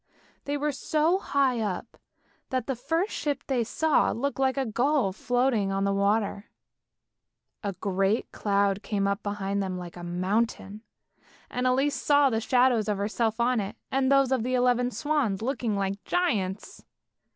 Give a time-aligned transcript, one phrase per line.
[0.45, 1.95] They were so high up
[2.49, 6.45] that the first ship they saw looked like a gull floating on the water.
[7.63, 10.81] A great cloud came up behind them like a mountain,
[11.51, 15.43] and Elise saw the shadow of herself on it, and those of the eleven swans
[15.43, 16.83] looking like giants.